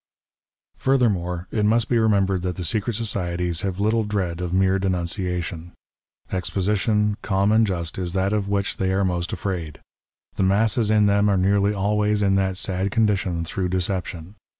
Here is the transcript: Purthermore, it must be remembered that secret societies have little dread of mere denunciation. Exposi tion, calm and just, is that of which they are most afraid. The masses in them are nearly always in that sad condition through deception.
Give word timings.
Purthermore, 0.79 1.45
it 1.51 1.63
must 1.63 1.87
be 1.87 1.99
remembered 1.99 2.41
that 2.41 2.57
secret 2.63 2.95
societies 2.95 3.61
have 3.61 3.79
little 3.79 4.03
dread 4.03 4.41
of 4.41 4.51
mere 4.51 4.79
denunciation. 4.79 5.73
Exposi 6.31 6.75
tion, 6.77 7.17
calm 7.21 7.51
and 7.51 7.67
just, 7.67 7.99
is 7.99 8.13
that 8.13 8.33
of 8.33 8.49
which 8.49 8.77
they 8.77 8.91
are 8.93 9.05
most 9.05 9.31
afraid. 9.31 9.79
The 10.37 10.41
masses 10.41 10.89
in 10.89 11.05
them 11.05 11.29
are 11.29 11.37
nearly 11.37 11.71
always 11.75 12.23
in 12.23 12.33
that 12.33 12.57
sad 12.57 12.89
condition 12.89 13.45
through 13.45 13.69
deception. 13.69 14.33